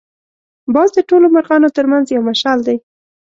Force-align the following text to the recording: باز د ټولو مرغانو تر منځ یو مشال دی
باز 0.73 0.89
د 0.95 0.99
ټولو 1.09 1.25
مرغانو 1.35 1.69
تر 1.77 1.85
منځ 1.91 2.05
یو 2.15 2.21
مشال 2.29 2.59
دی 2.67 2.77